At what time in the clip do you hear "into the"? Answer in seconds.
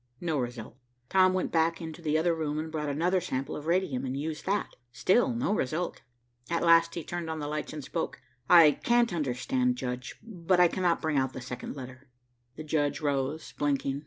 1.79-2.17